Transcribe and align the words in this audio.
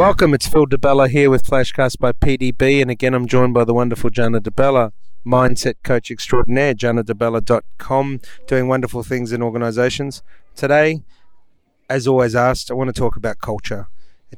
Welcome, 0.00 0.32
it's 0.32 0.48
Phil 0.48 0.64
DeBella 0.64 1.10
here 1.10 1.28
with 1.28 1.44
Flashcast 1.44 1.98
by 1.98 2.12
PDB, 2.12 2.80
and 2.80 2.90
again 2.90 3.12
I'm 3.12 3.26
joined 3.26 3.52
by 3.52 3.64
the 3.64 3.74
wonderful 3.74 4.08
Jana 4.08 4.40
DeBella, 4.40 4.92
mindset 5.26 5.74
coach 5.82 6.10
extraordinaire, 6.10 6.72
janadebella.com, 6.72 8.20
doing 8.46 8.66
wonderful 8.66 9.02
things 9.02 9.30
in 9.30 9.42
organizations. 9.42 10.22
Today, 10.56 11.02
as 11.90 12.08
always 12.08 12.34
asked, 12.34 12.70
I 12.70 12.74
want 12.74 12.88
to 12.88 12.98
talk 12.98 13.16
about 13.16 13.42
culture. 13.42 13.88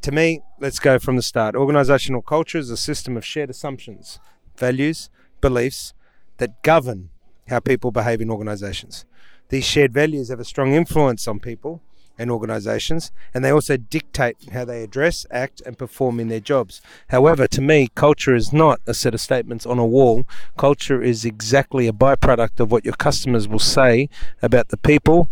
To 0.01 0.11
me, 0.11 0.41
let's 0.59 0.81
go 0.81 0.99
from 0.99 1.15
the 1.15 1.23
start. 1.23 1.55
Organizational 1.55 2.23
culture 2.23 2.59
is 2.59 2.69
a 2.69 2.77
system 2.77 3.17
of 3.17 3.25
shared 3.25 3.49
assumptions, 3.49 4.19
values, 4.57 5.11
beliefs 5.41 5.95
that 6.39 6.61
govern 6.65 7.11
how 7.47 7.61
people 7.61 7.93
behave 7.93 8.21
in 8.21 8.31
organizations. 8.31 9.05
These 9.49 9.65
shared 9.65 9.95
values 9.95 10.29
have 10.29 10.41
a 10.41 10.45
strong 10.45 10.75
influence 10.75 11.29
on 11.29 11.39
people 11.39 11.83
and 12.19 12.31
organizations, 12.31 13.13
and 13.35 13.45
they 13.45 13.51
also 13.51 13.77
dictate 13.77 14.37
how 14.53 14.65
they 14.65 14.83
address, 14.83 15.27
act, 15.31 15.63
and 15.65 15.79
perform 15.79 16.21
in 16.21 16.29
their 16.29 16.41
jobs. 16.41 16.81
However, 17.09 17.47
to 17.49 17.61
me, 17.61 17.89
culture 17.95 18.35
is 18.35 18.53
not 18.53 18.81
a 18.87 18.95
set 18.95 19.15
of 19.15 19.21
statements 19.21 19.67
on 19.67 19.79
a 19.79 19.87
wall. 19.87 20.25
Culture 20.57 21.03
is 21.03 21.25
exactly 21.25 21.87
a 21.87 21.93
byproduct 21.93 22.61
of 22.61 22.71
what 22.71 22.85
your 22.85 22.95
customers 22.95 23.49
will 23.49 23.59
say 23.59 24.09
about 24.43 24.69
the 24.69 24.77
people 24.77 25.29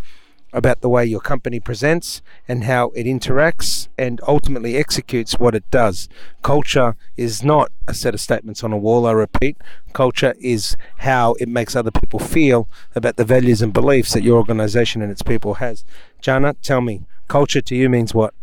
about 0.53 0.81
the 0.81 0.89
way 0.89 1.05
your 1.05 1.21
company 1.21 1.61
presents 1.61 2.23
and 2.49 2.65
how 2.65 2.89
it 2.91 3.05
interacts 3.05 3.89
and 3.97 4.21
ultimately 4.27 4.77
executes 4.77 5.39
what 5.39 5.55
it 5.55 5.69
does. 5.71 6.09
Culture 6.43 6.97
is 7.17 7.43
not 7.43 7.71
a 7.87 7.95
set 7.95 8.15
of 8.15 8.21
statements 8.21 8.65
on 8.65 8.73
a 8.73 8.79
wall, 8.79 9.07
I 9.07 9.13
repeat. 9.13 9.57
Culture 9.93 10.35
is 10.41 10.77
how 10.99 11.35
it 11.35 11.49
makes 11.49 11.77
other 11.77 11.91
people 11.91 12.19
feel 12.19 12.69
about 12.95 13.17
the 13.17 13.25
values 13.25 13.63
and 13.63 13.73
beliefs 13.73 14.13
that 14.13 14.23
your 14.23 14.39
organization 14.39 15.03
and 15.03 15.11
its 15.11 15.23
people 15.23 15.55
has. 15.55 15.85
Jana, 16.21 16.55
tell 16.55 16.81
me, 16.81 17.07
culture 17.29 17.61
to 17.61 17.77
you 17.77 17.89
means 17.89 18.15
what? 18.15 18.35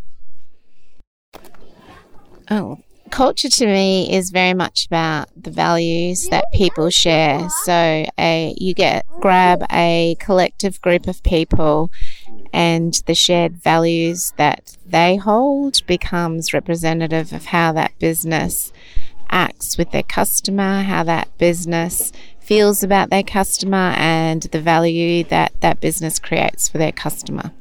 Oh, 2.50 2.80
culture 3.12 3.50
to 3.50 3.66
me 3.66 4.14
is 4.14 4.30
very 4.30 4.54
much 4.54 4.86
about 4.86 5.30
the 5.42 5.52
values 5.52 6.28
that 6.30 6.46
people 6.54 6.90
share. 6.90 7.50
So 7.64 8.06
a 8.20 8.54
you 8.58 8.74
get 8.74 9.06
grab 9.20 9.64
a 9.72 10.16
collective 10.20 10.82
group 10.82 11.08
of 11.08 11.24
people 11.24 11.92
and 12.54 12.94
the 13.06 13.16
shared 13.16 13.58
values 13.58 14.34
that 14.38 14.78
they 14.86 15.18
hold 15.18 15.86
becomes 15.86 16.54
representative 16.54 17.34
of 17.34 17.46
how 17.46 17.72
that 17.74 17.98
business 18.00 18.72
acts 19.30 19.78
with 19.78 19.92
their 19.92 20.04
customer, 20.04 20.84
how 20.84 21.04
that 21.04 21.36
business 21.38 22.12
feels 22.40 22.82
about 22.82 23.10
their 23.10 23.24
customer 23.24 23.94
and 23.98 24.44
the 24.44 24.62
value 24.62 25.24
that 25.26 25.52
that 25.62 25.82
business 25.82 26.18
creates 26.20 26.70
for 26.70 26.78
their 26.78 26.94
customer. 26.94 27.52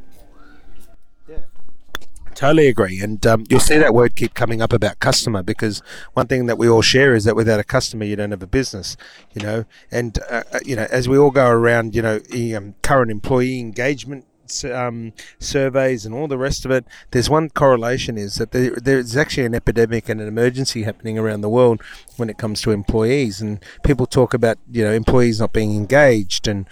Totally 2.37 2.67
agree, 2.67 3.01
and 3.01 3.27
um, 3.27 3.47
you'll 3.49 3.61
see 3.61 3.79
that 3.79 3.95
word 3.95 4.15
keep 4.15 4.35
coming 4.35 4.61
up 4.61 4.71
about 4.71 4.99
customer 4.99 5.43
because 5.43 5.83
one 6.13 6.27
thing 6.27 6.45
that 6.45 6.59
we 6.59 6.69
all 6.69 6.83
share 6.83 7.15
is 7.15 7.25
that 7.25 7.35
without 7.35 7.59
a 7.59 7.65
customer, 7.65 8.05
you 8.05 8.15
don't 8.15 8.31
have 8.31 8.43
a 8.43 8.47
business, 8.47 8.95
you 9.33 9.41
know. 9.41 9.65
And 9.91 10.19
uh, 10.31 10.43
uh 10.53 10.59
you 10.63 10.77
know, 10.77 10.87
as 10.91 11.09
we 11.09 11.17
all 11.17 11.31
go 11.31 11.49
around, 11.49 11.95
you 11.95 12.03
know, 12.03 12.21
um, 12.55 12.75
current 12.83 13.11
employee 13.11 13.59
engagement 13.59 14.27
um, 14.71 15.15
surveys 15.39 16.05
and 16.05 16.15
all 16.15 16.29
the 16.29 16.37
rest 16.37 16.67
of 16.67 16.71
it, 16.71 16.85
there's 17.11 17.31
one 17.31 17.49
correlation 17.49 18.19
is 18.19 18.35
that 18.37 18.53
there, 18.53 18.77
there's 18.77 19.17
actually 19.17 19.47
an 19.47 19.55
epidemic 19.55 20.11
and 20.11 20.21
an 20.21 20.29
emergency 20.29 20.83
happening 20.83 21.19
around 21.19 21.41
the 21.41 21.49
world 21.49 21.81
when 22.19 22.29
it 22.29 22.37
comes 22.37 22.61
to 22.61 22.71
employees, 22.71 23.41
and 23.41 23.65
people 23.83 24.05
talk 24.05 24.35
about 24.35 24.59
you 24.71 24.85
know 24.85 24.93
employees 24.93 25.41
not 25.41 25.55
being 25.55 25.75
engaged 25.75 26.47
and 26.47 26.69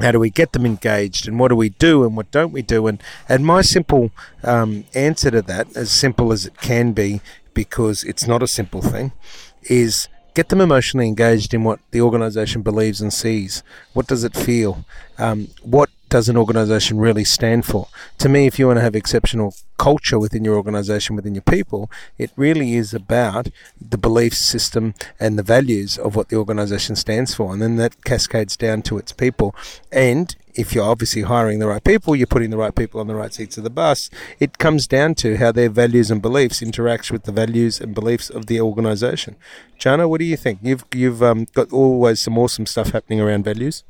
how 0.00 0.12
do 0.12 0.18
we 0.18 0.30
get 0.30 0.52
them 0.52 0.66
engaged 0.66 1.28
and 1.28 1.38
what 1.38 1.48
do 1.48 1.56
we 1.56 1.70
do 1.70 2.04
and 2.04 2.16
what 2.16 2.30
don't 2.30 2.52
we 2.52 2.62
do? 2.62 2.86
And 2.86 3.02
and 3.28 3.44
my 3.44 3.62
simple 3.62 4.10
um, 4.42 4.84
answer 4.94 5.30
to 5.30 5.42
that 5.42 5.76
as 5.76 5.90
simple 5.90 6.32
as 6.32 6.46
it 6.46 6.60
can 6.60 6.92
be 6.92 7.20
because 7.54 8.04
it's 8.04 8.26
not 8.26 8.42
a 8.42 8.48
simple 8.48 8.82
thing 8.82 9.12
is 9.64 10.08
get 10.34 10.48
them 10.48 10.60
emotionally 10.60 11.06
engaged 11.06 11.52
in 11.52 11.64
what 11.64 11.80
the 11.90 12.00
organization 12.00 12.62
believes 12.62 13.00
and 13.00 13.12
sees. 13.12 13.62
What 13.92 14.06
does 14.06 14.24
it 14.24 14.34
feel? 14.34 14.84
Um, 15.18 15.48
what 15.62 15.90
does 16.10 16.28
an 16.28 16.36
organization 16.36 16.98
really 16.98 17.24
stand 17.24 17.64
for? 17.64 17.88
To 18.18 18.28
me, 18.28 18.46
if 18.46 18.58
you 18.58 18.66
want 18.66 18.76
to 18.78 18.82
have 18.82 18.94
exceptional 18.94 19.54
culture 19.78 20.18
within 20.18 20.44
your 20.44 20.56
organization, 20.56 21.16
within 21.16 21.34
your 21.34 21.42
people, 21.42 21.90
it 22.18 22.30
really 22.36 22.74
is 22.74 22.92
about 22.92 23.48
the 23.80 23.96
belief 23.96 24.34
system 24.34 24.94
and 25.18 25.38
the 25.38 25.42
values 25.42 25.96
of 25.96 26.14
what 26.14 26.28
the 26.28 26.36
organization 26.36 26.96
stands 26.96 27.34
for. 27.34 27.52
And 27.52 27.62
then 27.62 27.76
that 27.76 28.04
cascades 28.04 28.56
down 28.56 28.82
to 28.82 28.98
its 28.98 29.12
people. 29.12 29.54
And 29.90 30.36
if 30.54 30.74
you're 30.74 30.84
obviously 30.84 31.22
hiring 31.22 31.60
the 31.60 31.68
right 31.68 31.82
people, 31.82 32.14
you're 32.14 32.26
putting 32.26 32.50
the 32.50 32.56
right 32.56 32.74
people 32.74 33.00
on 33.00 33.06
the 33.06 33.14
right 33.14 33.32
seats 33.32 33.56
of 33.56 33.64
the 33.64 33.70
bus. 33.70 34.10
It 34.38 34.58
comes 34.58 34.86
down 34.86 35.14
to 35.16 35.36
how 35.36 35.52
their 35.52 35.70
values 35.70 36.10
and 36.10 36.20
beliefs 36.20 36.60
interact 36.60 37.10
with 37.10 37.22
the 37.22 37.32
values 37.32 37.80
and 37.80 37.94
beliefs 37.94 38.28
of 38.28 38.46
the 38.46 38.60
organization. 38.60 39.36
Jana, 39.78 40.08
what 40.08 40.18
do 40.18 40.24
you 40.24 40.36
think? 40.36 40.58
You've 40.62 40.84
you've 40.94 41.22
um, 41.22 41.46
got 41.54 41.72
always 41.72 42.20
some 42.20 42.36
awesome 42.36 42.66
stuff 42.66 42.90
happening 42.90 43.20
around 43.20 43.44
values. 43.44 43.84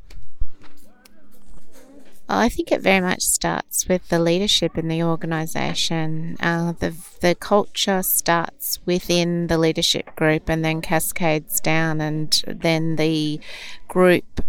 I 2.33 2.49
think 2.49 2.71
it 2.71 2.81
very 2.81 3.01
much 3.01 3.23
starts 3.23 3.89
with 3.89 4.09
the 4.09 4.21
leadership 4.21 4.79
in 4.79 4.87
the 4.87 5.03
organisation. 5.03 6.37
Uh, 6.39 6.73
the 6.79 6.95
the 7.21 7.35
culture 7.35 8.03
starts 8.05 8.79
within 8.87 9.49
the 9.49 9.59
leadership 9.59 10.15
group 10.15 10.49
and 10.49 10.65
then 10.65 10.81
cascades 10.81 11.61
down, 11.61 12.01
and 12.01 12.43
then 12.47 12.97
the 12.97 13.41
group 13.89 14.43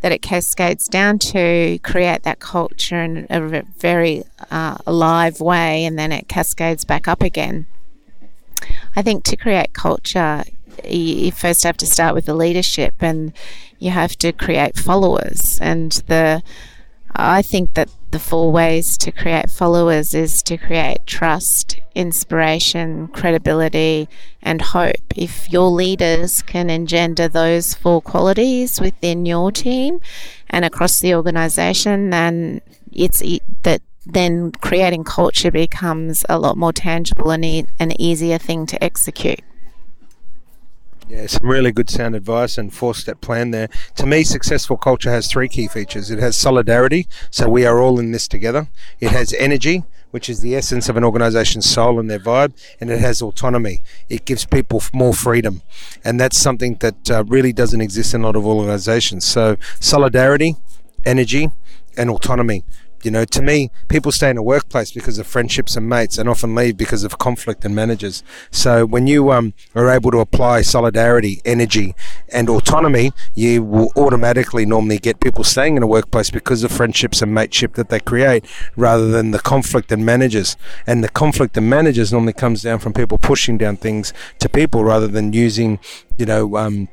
that 0.00 0.12
it 0.12 0.22
cascades 0.22 0.86
down 0.86 1.18
to 1.18 1.78
create 1.82 2.22
that 2.22 2.38
culture 2.38 3.02
in 3.02 3.26
a 3.28 3.62
very 3.78 4.22
uh, 4.52 4.76
alive 4.86 5.40
way, 5.40 5.84
and 5.84 5.98
then 5.98 6.12
it 6.12 6.28
cascades 6.28 6.84
back 6.84 7.08
up 7.08 7.20
again. 7.20 7.66
I 8.94 9.02
think 9.02 9.24
to 9.24 9.36
create 9.36 9.72
culture, 9.72 10.44
you 10.84 11.32
first 11.32 11.64
have 11.64 11.76
to 11.78 11.86
start 11.86 12.14
with 12.14 12.26
the 12.26 12.34
leadership, 12.34 12.94
and 13.00 13.32
you 13.80 13.90
have 13.90 14.16
to 14.18 14.30
create 14.30 14.76
followers, 14.76 15.58
and 15.60 15.90
the 16.06 16.44
I 17.14 17.42
think 17.42 17.74
that 17.74 17.90
the 18.10 18.18
four 18.18 18.50
ways 18.52 18.96
to 18.98 19.12
create 19.12 19.50
followers 19.50 20.14
is 20.14 20.42
to 20.44 20.56
create 20.56 21.06
trust, 21.06 21.80
inspiration, 21.94 23.08
credibility, 23.08 24.08
and 24.42 24.60
hope. 24.60 24.96
If 25.16 25.50
your 25.50 25.70
leaders 25.70 26.42
can 26.42 26.70
engender 26.70 27.28
those 27.28 27.74
four 27.74 28.00
qualities 28.02 28.80
within 28.80 29.26
your 29.26 29.52
team 29.52 30.00
and 30.50 30.64
across 30.64 31.00
the 31.00 31.14
organization, 31.14 32.10
then 32.10 32.60
it's 32.92 33.22
that 33.62 33.82
then 34.06 34.52
creating 34.52 35.04
culture 35.04 35.50
becomes 35.50 36.24
a 36.28 36.38
lot 36.38 36.56
more 36.56 36.72
tangible 36.72 37.30
and 37.30 37.44
e- 37.44 37.66
an 37.80 37.98
easier 38.00 38.38
thing 38.38 38.66
to 38.66 38.84
execute. 38.84 39.40
Yeah, 41.06 41.26
some 41.26 41.46
really 41.46 41.70
good 41.70 41.90
sound 41.90 42.14
advice 42.14 42.56
and 42.56 42.72
four 42.72 42.94
step 42.94 43.20
plan 43.20 43.50
there. 43.50 43.68
To 43.96 44.06
me, 44.06 44.24
successful 44.24 44.78
culture 44.78 45.10
has 45.10 45.26
three 45.26 45.48
key 45.48 45.68
features 45.68 46.10
it 46.10 46.18
has 46.18 46.36
solidarity, 46.36 47.06
so 47.30 47.48
we 47.48 47.66
are 47.66 47.78
all 47.78 47.98
in 48.00 48.12
this 48.12 48.26
together, 48.26 48.68
it 49.00 49.10
has 49.10 49.34
energy, 49.34 49.84
which 50.12 50.30
is 50.30 50.40
the 50.40 50.56
essence 50.56 50.88
of 50.88 50.96
an 50.96 51.04
organization's 51.04 51.68
soul 51.68 52.00
and 52.00 52.08
their 52.10 52.18
vibe, 52.18 52.54
and 52.80 52.90
it 52.90 53.00
has 53.00 53.20
autonomy. 53.20 53.82
It 54.08 54.24
gives 54.24 54.46
people 54.46 54.82
more 54.94 55.12
freedom, 55.12 55.60
and 56.02 56.18
that's 56.18 56.38
something 56.38 56.76
that 56.76 57.10
uh, 57.10 57.24
really 57.24 57.52
doesn't 57.52 57.82
exist 57.82 58.14
in 58.14 58.22
a 58.22 58.24
lot 58.24 58.36
of 58.36 58.46
organizations. 58.46 59.26
So, 59.26 59.56
solidarity, 59.80 60.56
energy, 61.04 61.50
and 61.98 62.08
autonomy. 62.08 62.64
You 63.04 63.10
know, 63.10 63.24
to 63.24 63.42
me, 63.42 63.70
people 63.88 64.12
stay 64.12 64.30
in 64.30 64.38
a 64.38 64.42
workplace 64.42 64.90
because 64.90 65.18
of 65.18 65.26
friendships 65.26 65.76
and 65.76 65.88
mates, 65.88 66.18
and 66.18 66.28
often 66.28 66.54
leave 66.54 66.76
because 66.76 67.04
of 67.04 67.18
conflict 67.18 67.64
and 67.64 67.74
managers. 67.74 68.22
So 68.50 68.86
when 68.86 69.06
you 69.06 69.30
um, 69.30 69.52
are 69.74 69.90
able 69.90 70.10
to 70.12 70.20
apply 70.20 70.62
solidarity, 70.62 71.42
energy, 71.44 71.94
and 72.32 72.48
autonomy, 72.48 73.12
you 73.34 73.62
will 73.62 73.92
automatically 73.96 74.64
normally 74.64 74.98
get 74.98 75.20
people 75.20 75.44
staying 75.44 75.76
in 75.76 75.82
a 75.82 75.86
workplace 75.86 76.30
because 76.30 76.64
of 76.64 76.72
friendships 76.72 77.20
and 77.20 77.34
mateship 77.34 77.74
that 77.74 77.90
they 77.90 78.00
create, 78.00 78.46
rather 78.76 79.08
than 79.10 79.32
the 79.32 79.38
conflict 79.38 79.92
and 79.92 80.06
managers. 80.06 80.56
And 80.86 81.04
the 81.04 81.08
conflict 81.08 81.56
and 81.56 81.68
managers 81.68 82.12
normally 82.12 82.32
comes 82.32 82.62
down 82.62 82.78
from 82.78 82.92
people 82.92 83.18
pushing 83.18 83.58
down 83.58 83.76
things 83.76 84.12
to 84.38 84.48
people 84.48 84.82
rather 84.84 85.08
than 85.08 85.32
using, 85.32 85.78
you 86.16 86.26
know. 86.26 86.56
Um, 86.56 86.88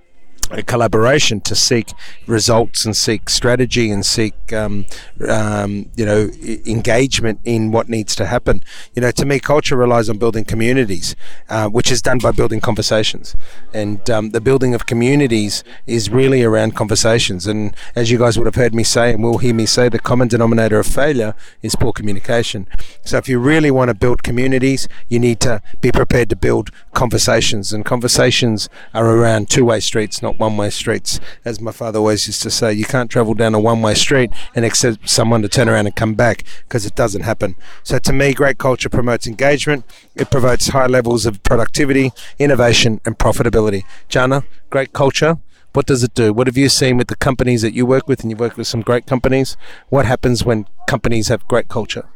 a 0.51 0.63
collaboration 0.63 1.42
to 1.42 1.56
seek 1.56 1.92
results 2.27 2.86
and 2.86 2.95
seek 2.95 3.30
strategy 3.30 3.89
and 3.89 4.06
seek 4.06 4.53
um, 4.53 4.86
um, 5.27 5.89
you 5.95 6.06
know 6.06 6.30
engagement 6.65 7.39
in 7.44 7.71
what 7.71 7.89
needs 7.89 8.15
to 8.15 8.25
happen. 8.25 8.63
You 8.94 9.01
know 9.01 9.12
to 9.12 9.25
me 9.25 9.39
culture 9.39 9.75
relies 9.75 10.09
on 10.09 10.18
building 10.18 10.45
communities 10.45 11.15
uh, 11.50 11.68
which 11.69 11.92
is 11.92 12.01
done 12.01 12.19
by 12.19 12.31
building 12.31 12.59
conversations. 12.59 13.36
And 13.74 14.07
um, 14.09 14.31
the 14.31 14.42
building 14.42 14.74
of 14.74 14.86
communities 14.86 15.63
is 15.88 16.09
really 16.09 16.44
around 16.44 16.75
conversations. 16.75 17.47
And 17.47 17.75
as 17.95 18.12
you 18.12 18.18
guys 18.18 18.38
would 18.38 18.45
have 18.45 18.56
heard 18.56 18.74
me 18.74 18.83
say 18.83 19.13
and 19.13 19.24
will 19.24 19.38
hear 19.38 19.54
me 19.54 19.65
say 19.65 19.89
the 19.89 20.00
common 20.00 20.27
denominator 20.27 20.80
of 20.80 20.88
failure 20.88 21.36
is 21.62 21.75
poor 21.75 21.94
communication. 21.94 22.68
So 23.04 23.18
if 23.18 23.27
you 23.27 23.39
really 23.39 23.71
want 23.71 23.89
to 23.89 23.94
build 23.94 24.24
communities 24.24 24.88
you 25.07 25.19
need 25.19 25.39
to 25.42 25.62
be 25.81 25.92
prepared 25.92 26.30
to 26.30 26.36
build 26.36 26.69
conversations, 26.94 27.74
and 27.74 27.86
conversations 27.86 28.70
are 28.94 29.06
around 29.06 29.50
two-way 29.50 29.80
streets, 29.80 30.22
not 30.22 30.40
one-way 30.40 30.70
streets. 30.70 31.20
As 31.46 31.60
my 31.60 31.72
father 31.72 32.00
always 32.00 32.28
used 32.28 32.42
to 32.44 32.52
say, 32.52 32.74
you 32.74 32.86
can't 32.86 33.10
travel 33.10 33.34
down 33.34 33.54
a 33.54 33.60
one-way 33.60 33.94
street 33.94 34.32
and 34.56 34.66
expect 34.66 35.10
someone 35.10 35.42
to 35.42 35.50
turn 35.50 35.70
around 35.70 35.88
and 35.88 35.96
come 35.96 36.14
back 36.14 36.44
because 36.68 36.86
it 36.86 36.96
doesn't 36.96 37.22
happen. 37.22 37.56
So 37.84 38.00
to 38.00 38.14
me, 38.14 38.34
great 38.34 38.58
culture 38.58 38.90
promotes 38.90 39.28
engagement. 39.28 39.86
It 40.16 40.30
promotes 40.30 40.70
high 40.70 40.88
levels 40.88 41.26
of 41.26 41.42
productivity, 41.44 42.12
innovation, 42.40 43.02
and 43.06 43.18
profitability. 43.18 43.84
Jana, 44.10 44.44
great 44.70 44.94
culture 44.94 45.40
what 45.74 45.86
does 45.86 46.04
it 46.04 46.14
do? 46.14 46.34
What 46.34 46.48
have 46.48 46.58
you 46.58 46.68
seen 46.68 46.98
with 46.98 47.08
the 47.08 47.16
companies 47.16 47.62
that 47.62 47.74
you 47.74 47.86
work 47.86 48.08
with, 48.08 48.22
and 48.22 48.30
you 48.30 48.36
work 48.36 48.58
with 48.58 48.68
some 48.68 48.82
great 48.82 49.06
companies? 49.06 49.56
What 49.88 50.06
happens 50.06 50.44
when 50.44 50.68
companies 50.86 51.30
have 51.30 51.48
great 51.48 51.70
culture? 51.70 52.10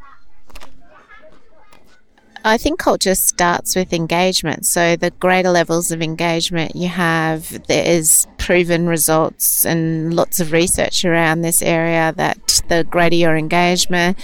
I 2.45 2.57
think 2.59 2.77
culture 2.77 3.15
starts 3.15 3.75
with 3.75 3.91
engagement. 3.91 4.67
So 4.67 4.95
the 4.95 5.09
greater 5.09 5.49
levels 5.49 5.91
of 5.91 5.99
engagement 5.99 6.75
you 6.75 6.87
have, 6.87 7.65
there 7.67 7.83
is 7.83 8.27
proven 8.37 8.87
results 8.87 9.65
and 9.65 10.13
lots 10.13 10.39
of 10.39 10.51
research 10.51 11.03
around 11.03 11.41
this 11.41 11.63
area 11.63 12.13
that 12.17 12.61
the 12.69 12.83
greater 12.83 13.15
your 13.15 13.35
engagement, 13.35 14.19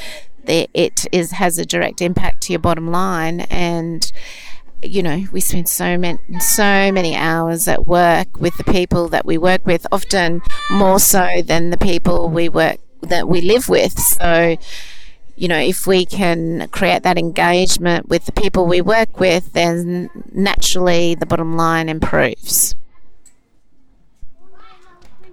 it 0.45 1.07
is 1.11 1.31
has 1.31 1.57
a 1.57 1.65
direct 1.65 1.99
impact 1.99 2.41
to 2.41 2.53
your 2.53 2.59
bottom 2.59 2.91
line 2.91 3.41
and 3.41 4.11
you 4.83 5.03
know, 5.03 5.25
we 5.31 5.41
spend 5.41 5.69
so 5.69 5.97
many 5.97 6.17
so 6.39 6.91
many 6.91 7.15
hours 7.15 7.67
at 7.67 7.85
work 7.85 8.39
with 8.39 8.55
the 8.57 8.63
people 8.63 9.09
that 9.09 9.25
we 9.25 9.37
work 9.37 9.65
with, 9.65 9.85
often 9.91 10.41
more 10.71 10.99
so 10.99 11.41
than 11.43 11.69
the 11.69 11.77
people 11.77 12.29
we 12.29 12.49
work 12.49 12.77
that 13.01 13.27
we 13.27 13.41
live 13.41 13.69
with. 13.69 13.99
So, 13.99 14.57
you 15.41 15.47
know, 15.47 15.57
if 15.57 15.87
we 15.87 16.05
can 16.05 16.67
create 16.67 17.01
that 17.01 17.17
engagement 17.17 18.07
with 18.07 18.25
the 18.25 18.31
people 18.31 18.67
we 18.67 18.79
work 18.79 19.19
with, 19.19 19.53
then 19.53 20.07
naturally 20.31 21.15
the 21.15 21.25
bottom 21.25 21.57
line 21.57 21.89
improves. 21.89 22.75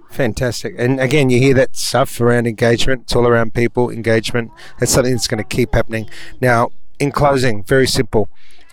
Fantastic. 0.09 0.73
And 0.79 0.99
again, 0.99 1.29
you 1.29 1.37
hear 1.37 1.53
that 1.53 1.75
stuff 1.75 2.19
around 2.19 2.47
engagement. 2.47 3.03
It's 3.03 3.15
all 3.15 3.27
around 3.27 3.53
people, 3.53 3.91
engagement. 3.91 4.49
That's 4.79 4.91
something 4.91 5.13
that's 5.13 5.27
going 5.27 5.43
to 5.43 5.47
keep 5.47 5.75
happening. 5.75 6.09
Now, 6.41 6.71
in 6.97 7.11
closing, 7.11 7.61
very 7.61 7.85
simple. 7.85 8.29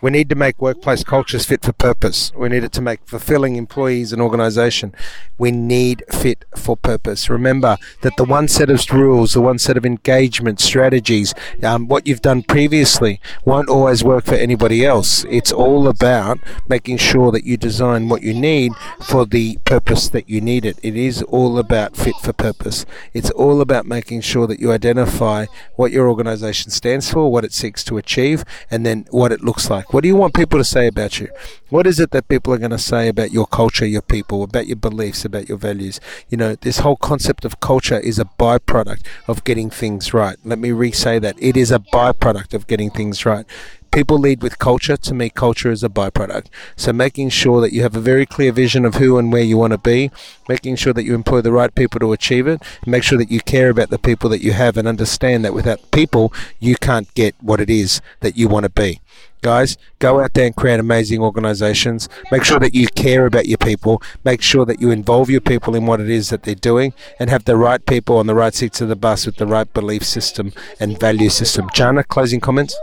We 0.07 0.13
need 0.13 0.29
to 0.29 0.37
make 0.37 0.63
workplace 0.63 1.03
cultures 1.03 1.47
fit 1.47 1.65
for 1.65 1.73
purpose. 1.73 2.31
We 2.37 2.49
need 2.49 2.63
it 2.63 2.71
to 2.75 2.81
make 2.81 3.01
fulfilling 3.07 3.57
employees 3.57 4.13
and 4.13 4.23
organisation. 4.23 4.95
We 5.37 5.51
need 5.51 6.05
fit 6.13 6.45
for 6.57 6.77
purpose. 6.77 7.29
Remember 7.29 7.77
that 8.03 8.17
the 8.17 8.23
one 8.23 8.47
set 8.47 8.71
of 8.71 8.89
rules, 8.93 9.33
the 9.33 9.41
one 9.41 9.59
set 9.59 9.77
of 9.77 9.85
engagement 9.85 10.61
strategies, 10.61 11.35
um, 11.61 11.89
what 11.89 12.07
you've 12.07 12.23
done 12.23 12.45
previously 12.45 13.21
won't 13.45 13.69
always 13.69 14.05
work 14.05 14.27
for 14.27 14.37
anybody 14.37 14.87
else. 14.87 15.25
It's 15.29 15.51
all 15.51 15.89
about 15.89 16.39
making 16.69 16.99
sure 16.99 17.33
that 17.33 17.43
you 17.43 17.57
design 17.57 18.09
what 18.09 18.23
you 18.23 18.33
need 18.33 18.75
for 19.03 19.27
the 19.27 19.59
purpose 19.65 20.09
that 20.11 20.31
you 20.31 20.41
need 20.41 20.65
it. 20.65 20.79
It 20.85 20.95
is 20.95 21.21
all 21.25 21.59
about 21.59 21.97
fit 21.97 22.15
for 22.23 22.33
purpose. 22.33 22.87
It's 23.13 23.31
all 23.31 23.61
about 23.61 23.87
making 23.87 24.21
sure 24.21 24.47
that 24.47 24.61
you 24.61 24.71
identify 24.71 25.47
what 25.75 25.91
your 25.91 26.09
organisation 26.09 26.71
stands 26.71 27.13
for, 27.13 27.33
what 27.33 27.45
it 27.45 27.53
seeks 27.53 27.83
to 27.83 27.99
achieve, 27.99 28.45
and 28.71 28.87
then 28.87 29.07
what 29.11 29.33
it 29.33 29.43
looks 29.43 29.69
like. 29.69 29.93
What 29.97 30.03
do 30.03 30.09
you 30.09 30.17
want 30.17 30.35
people 30.35 30.59
to 30.59 30.65
say 30.65 30.89
about 30.89 31.21
you? 31.21 31.31
What 31.71 31.87
is 31.87 31.99
it 31.99 32.11
that 32.11 32.29
people 32.29 32.53
are 32.53 32.59
going 32.59 32.71
to 32.71 32.79
say 32.79 33.09
about 33.09 33.31
your 33.31 33.47
culture, 33.47 33.87
your 33.87 34.03
people, 34.03 34.43
about 34.43 34.67
your 34.67 34.77
beliefs, 34.77 35.25
about 35.25 35.49
your 35.49 35.57
values? 35.57 36.01
You 36.29 36.37
know, 36.37 36.55
this 36.55 36.81
whole 36.81 36.97
concept 36.97 37.47
of 37.47 37.61
culture 37.61 37.99
is 37.99 38.19
a 38.19 38.27
byproduct 38.27 39.07
of 39.27 39.43
getting 39.45 39.71
things 39.71 40.13
right. 40.13 40.37
Let 40.45 40.59
me 40.59 40.71
re 40.71 40.93
say 40.93 41.19
that. 41.21 41.37
It 41.39 41.57
is 41.57 41.73
a 41.73 41.79
byproduct 41.79 42.53
of 42.53 42.67
getting 42.67 42.91
things 42.91 43.25
right 43.25 43.47
people 43.91 44.19
lead 44.19 44.43
with 44.43 44.59
culture. 44.59 44.99
To 44.99 45.15
me, 45.15 45.31
culture 45.31 45.71
is 45.71 45.83
a 45.83 45.89
byproduct. 45.89 46.49
So 46.77 46.93
making 46.93 47.31
sure 47.31 47.63
that 47.63 47.73
you 47.73 47.81
have 47.81 47.97
a 47.97 48.01
very 48.01 48.27
clear 48.27 48.53
vision 48.53 48.85
of 48.85 48.97
who 48.97 49.17
and 49.17 49.33
where 49.33 49.43
you 49.43 49.57
want 49.57 49.71
to 49.71 49.79
be, 49.79 50.11
making 50.51 50.77
sure 50.77 50.93
that 50.93 51.05
you 51.05 51.15
employ 51.15 51.41
the 51.41 51.53
right 51.53 51.75
people 51.75 52.01
to 52.01 52.13
achieve 52.13 52.47
it, 52.47 52.63
make 52.85 53.03
sure 53.03 53.17
that 53.17 53.31
you 53.31 53.41
care 53.41 53.71
about 53.71 53.89
the 53.89 53.99
people 53.99 54.29
that 54.29 54.43
you 54.43 54.53
have 54.53 54.77
and 54.77 54.87
understand 54.87 55.47
that 55.47 55.55
without 55.55 55.91
people, 55.93 56.31
you 56.61 56.77
can't 56.77 57.15
get 57.15 57.35
what 57.41 57.59
it 57.59 57.71
is 57.71 58.03
that 58.21 58.37
you 58.37 58.49
want 58.49 58.65
to 58.65 58.69
be 58.69 59.01
guys. 59.47 59.79
Go 60.01 60.19
out 60.19 60.35
there 60.35 60.47
and 60.47 60.57
create 60.57 60.81
amazing 60.81 61.21
organizations. 61.23 62.09
Make 62.33 62.43
sure 62.43 62.59
that 62.59 62.75
you 62.75 62.89
care 62.89 63.27
about 63.27 63.47
your 63.47 63.59
people. 63.59 64.03
Make 64.25 64.43
sure 64.43 64.67
that 64.67 64.81
you 64.81 64.91
involve 64.91 65.31
your 65.31 65.41
people 65.41 65.77
in 65.77 65.87
what 65.87 66.01
it 66.01 66.11
is 66.11 66.31
that 66.31 66.43
they're 66.43 66.57
doing 66.73 66.93
and 67.21 67.31
have 67.31 67.45
the 67.45 67.57
right 67.57 67.85
people 67.87 68.17
on 68.17 68.27
the 68.27 68.35
right 68.35 68.53
seats 68.53 68.81
of 68.81 68.89
the 68.89 68.97
bus 68.97 69.25
with 69.25 69.37
the 69.37 69.47
right 69.47 69.73
belief 69.73 70.05
system 70.05 70.53
and 70.81 70.99
value 70.99 71.31
system. 71.31 71.71
Jana 71.73 72.03
closing 72.03 72.41
comments? 72.41 72.77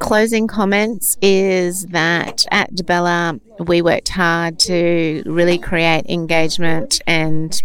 Closing 0.00 0.46
comments 0.46 1.16
is 1.22 1.86
that 1.86 2.44
at 2.50 2.74
Debella, 2.74 3.40
we 3.58 3.80
worked 3.80 4.10
hard 4.10 4.58
to 4.70 5.22
really 5.24 5.56
create 5.56 6.04
engagement 6.10 7.00
and 7.06 7.62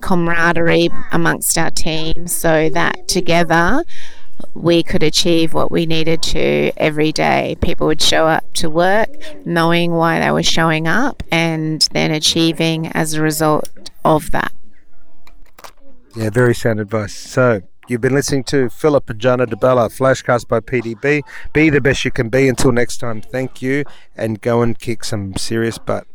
camaraderie 0.00 0.90
amongst 1.12 1.58
our 1.58 1.70
team 1.70 2.28
so 2.28 2.68
that 2.70 3.08
together 3.08 3.84
we 4.54 4.82
could 4.82 5.02
achieve 5.02 5.52
what 5.52 5.70
we 5.70 5.86
needed 5.86 6.22
to 6.22 6.72
every 6.76 7.12
day. 7.12 7.56
People 7.60 7.86
would 7.86 8.00
show 8.00 8.26
up 8.26 8.52
to 8.54 8.70
work 8.70 9.08
knowing 9.44 9.92
why 9.92 10.20
they 10.20 10.30
were 10.30 10.42
showing 10.42 10.86
up 10.86 11.22
and 11.30 11.88
then 11.92 12.10
achieving 12.10 12.88
as 12.88 13.14
a 13.14 13.22
result 13.22 13.68
of 14.04 14.30
that. 14.30 14.52
Yeah, 16.16 16.30
very 16.30 16.54
sound 16.54 16.80
advice. 16.80 17.14
So, 17.14 17.62
You've 17.86 18.00
been 18.00 18.14
listening 18.14 18.44
to 18.44 18.70
Philip 18.70 19.10
and 19.10 19.20
Jana 19.20 19.46
DeBella, 19.46 19.90
Flashcast 19.90 20.48
by 20.48 20.60
PDB. 20.60 21.20
Be 21.52 21.68
the 21.68 21.82
best 21.82 22.02
you 22.06 22.10
can 22.10 22.30
be. 22.30 22.48
Until 22.48 22.72
next 22.72 22.96
time, 22.96 23.20
thank 23.20 23.60
you 23.60 23.84
and 24.16 24.40
go 24.40 24.62
and 24.62 24.78
kick 24.78 25.04
some 25.04 25.36
serious 25.36 25.76
butt. 25.76 26.06